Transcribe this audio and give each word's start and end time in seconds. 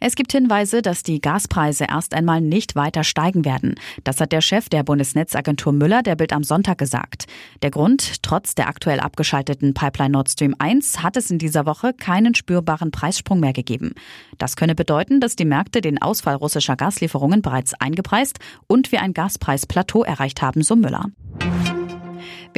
Es 0.00 0.14
gibt 0.14 0.30
Hinweise, 0.30 0.80
dass 0.80 1.02
die 1.02 1.20
Gaspreise 1.20 1.86
erst 1.90 2.14
einmal 2.14 2.40
nicht 2.40 2.76
weiter 2.76 3.02
steigen 3.02 3.44
werden. 3.44 3.74
Das 4.04 4.20
hat 4.20 4.30
der 4.30 4.40
Chef 4.40 4.68
der 4.68 4.84
Bundesnetzagentur 4.84 5.72
Müller 5.72 6.04
der 6.04 6.14
Bild 6.14 6.32
am 6.32 6.44
Sonntag 6.44 6.78
gesagt. 6.78 7.26
Der 7.62 7.72
Grund, 7.72 8.22
trotz 8.22 8.54
der 8.54 8.68
aktuell 8.68 9.00
abgeschalteten 9.00 9.74
Pipeline 9.74 10.12
Nord 10.12 10.30
Stream 10.30 10.54
1 10.56 11.02
hat 11.02 11.16
es 11.16 11.32
in 11.32 11.38
dieser 11.38 11.66
Woche 11.66 11.92
keinen 11.94 12.36
spürbaren 12.36 12.92
Preissprung 12.92 13.40
mehr 13.40 13.52
gegeben. 13.52 13.92
Das 14.38 14.54
könne 14.54 14.76
bedeuten, 14.76 15.18
dass 15.18 15.34
die 15.34 15.44
Märkte 15.44 15.80
den 15.80 16.00
Ausfall 16.00 16.36
russischer 16.36 16.76
Gaslieferungen 16.76 17.42
bereits 17.42 17.74
eingepreist 17.74 18.38
und 18.68 18.92
wir 18.92 19.02
ein 19.02 19.14
Gaspreisplateau 19.14 20.04
erreicht 20.04 20.42
haben, 20.42 20.62
so 20.62 20.76
Müller. 20.76 21.06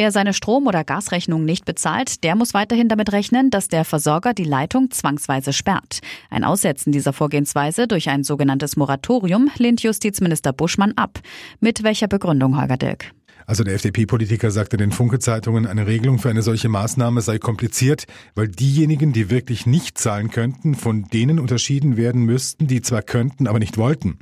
Wer 0.01 0.13
seine 0.13 0.33
Strom- 0.33 0.67
oder 0.67 0.83
Gasrechnung 0.83 1.45
nicht 1.45 1.67
bezahlt, 1.67 2.25
der 2.25 2.35
muss 2.35 2.55
weiterhin 2.55 2.89
damit 2.89 3.13
rechnen, 3.13 3.51
dass 3.51 3.69
der 3.69 3.85
Versorger 3.85 4.33
die 4.33 4.45
Leitung 4.45 4.91
zwangsweise 4.91 5.53
sperrt. 5.53 5.99
Ein 6.31 6.43
Aussetzen 6.43 6.91
dieser 6.91 7.13
Vorgehensweise 7.13 7.87
durch 7.87 8.09
ein 8.09 8.25
sogenanntes 8.25 8.79
Moratorium 8.79 9.51
lehnt 9.59 9.83
Justizminister 9.83 10.55
Buschmann 10.55 10.93
ab. 10.97 11.19
Mit 11.61 11.83
welcher 11.83 12.09
Begründung, 12.09 12.59
Holger 12.59 12.79
Dirk? 12.79 13.13
Also 13.45 13.63
der 13.63 13.75
FDP-Politiker 13.75 14.51
sagte 14.51 14.79
den 14.79 14.91
Funke-Zeitungen, 14.91 15.67
eine 15.67 15.87
Regelung 15.87 16.19
für 16.19 16.31
eine 16.31 16.41
solche 16.41 16.71
Maßnahme 16.71 17.21
sei 17.21 17.39
kompliziert, 17.39 18.07
weil 18.35 18.49
diejenigen, 18.49 19.13
die 19.13 19.29
wirklich 19.29 19.67
nicht 19.67 19.99
zahlen 19.99 20.31
könnten, 20.31 20.77
von 20.77 21.09
denen 21.13 21.39
unterschieden 21.39 21.99
werden 21.99 22.23
müssten, 22.23 22.69
die 22.69 22.81
zwar 22.81 23.03
könnten, 23.03 23.47
aber 23.47 23.59
nicht 23.59 23.77
wollten. 23.77 24.19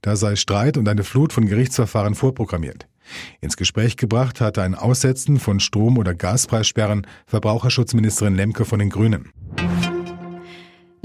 Da 0.00 0.16
sei 0.16 0.36
Streit 0.36 0.78
und 0.78 0.88
eine 0.88 1.04
Flut 1.04 1.34
von 1.34 1.44
Gerichtsverfahren 1.44 2.14
vorprogrammiert. 2.14 2.86
Ins 3.40 3.56
Gespräch 3.56 3.96
gebracht 3.96 4.40
hatte 4.40 4.62
ein 4.62 4.74
Aussetzen 4.74 5.38
von 5.38 5.60
Strom- 5.60 5.98
oder 5.98 6.14
Gaspreissperren 6.14 7.06
Verbraucherschutzministerin 7.26 8.34
Lemke 8.34 8.64
von 8.64 8.78
den 8.78 8.90
Grünen. 8.90 9.32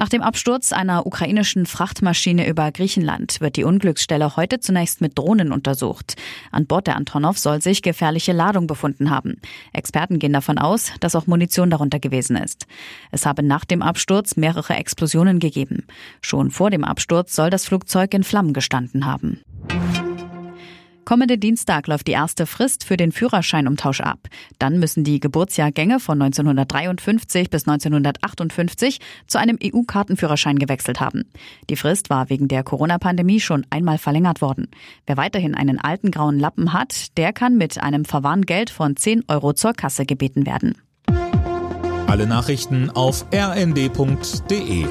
Nach 0.03 0.09
dem 0.09 0.21
Absturz 0.21 0.73
einer 0.73 1.05
ukrainischen 1.05 1.65
Frachtmaschine 1.65 2.47
über 2.47 2.71
Griechenland 2.71 3.39
wird 3.39 3.55
die 3.55 3.63
Unglücksstelle 3.63 4.35
heute 4.35 4.59
zunächst 4.59 5.01
mit 5.01 5.17
Drohnen 5.17 5.51
untersucht. 5.51 6.15
An 6.51 6.65
Bord 6.65 6.87
der 6.87 6.95
Antonov 6.95 7.37
soll 7.37 7.61
sich 7.61 7.81
gefährliche 7.81 8.33
Ladung 8.33 8.67
befunden 8.67 9.11
haben. 9.11 9.39
Experten 9.71 10.19
gehen 10.19 10.33
davon 10.33 10.57
aus, 10.57 10.91
dass 10.99 11.15
auch 11.15 11.27
Munition 11.27 11.69
darunter 11.69 11.99
gewesen 11.99 12.35
ist. 12.35 12.65
Es 13.11 13.25
habe 13.25 13.43
nach 13.43 13.65
dem 13.65 13.81
Absturz 13.81 14.35
mehrere 14.35 14.73
Explosionen 14.73 15.39
gegeben. 15.39 15.85
Schon 16.21 16.49
vor 16.49 16.69
dem 16.69 16.83
Absturz 16.83 17.35
soll 17.35 17.49
das 17.49 17.65
Flugzeug 17.65 18.13
in 18.13 18.23
Flammen 18.23 18.51
gestanden 18.53 19.05
haben. 19.05 19.41
Kommende 21.13 21.37
Dienstag 21.37 21.85
läuft 21.85 22.07
die 22.07 22.13
erste 22.13 22.47
Frist 22.47 22.85
für 22.85 22.97
den 22.97 23.11
Führerscheinumtausch 23.11 24.01
ab. 24.01 24.29
Dann 24.57 24.79
müssen 24.79 25.03
die 25.03 25.19
Geburtsjahrgänge 25.19 25.99
von 25.99 26.19
1953 26.19 27.51
bis 27.51 27.67
1958 27.67 28.99
zu 29.27 29.37
einem 29.37 29.59
EU-Kartenführerschein 29.63 30.57
gewechselt 30.57 30.99
haben. 30.99 31.25
Die 31.69 31.75
Frist 31.75 32.09
war 32.09 32.31
wegen 32.31 32.47
der 32.47 32.63
Corona-Pandemie 32.63 33.39
schon 33.39 33.63
einmal 33.69 33.99
verlängert 33.99 34.41
worden. 34.41 34.69
Wer 35.05 35.15
weiterhin 35.15 35.53
einen 35.53 35.77
alten 35.77 36.09
grauen 36.09 36.39
Lappen 36.39 36.73
hat, 36.73 37.15
der 37.15 37.31
kann 37.31 37.59
mit 37.59 37.79
einem 37.79 38.05
Verwarngeld 38.05 38.71
von 38.71 38.95
10 38.95 39.25
Euro 39.27 39.53
zur 39.53 39.73
Kasse 39.73 40.07
gebeten 40.07 40.47
werden. 40.47 40.81
Alle 42.07 42.25
Nachrichten 42.25 42.89
auf 42.89 43.27
rnd.de 43.31 44.87